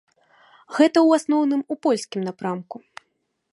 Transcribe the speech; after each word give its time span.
Гэта 0.77 0.97
ў 1.07 1.09
асноўным 1.19 1.61
у 1.75 1.79
польскім 1.87 2.21
напрамку. 2.31 2.77